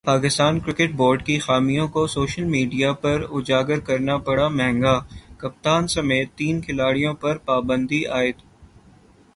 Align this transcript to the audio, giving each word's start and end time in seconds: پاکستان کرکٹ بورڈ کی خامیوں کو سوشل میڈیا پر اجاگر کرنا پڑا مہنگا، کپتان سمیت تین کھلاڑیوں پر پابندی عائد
پاکستان 0.07 0.59
کرکٹ 0.59 0.91
بورڈ 0.97 1.23
کی 1.25 1.37
خامیوں 1.39 1.87
کو 1.87 2.05
سوشل 2.07 2.43
میڈیا 2.45 2.91
پر 3.03 3.21
اجاگر 3.31 3.79
کرنا 3.87 4.17
پڑا 4.25 4.47
مہنگا، 4.49 4.95
کپتان 5.39 5.87
سمیت 5.87 6.27
تین 6.37 6.61
کھلاڑیوں 6.61 7.13
پر 7.21 7.37
پابندی 7.45 8.05
عائد 8.07 8.37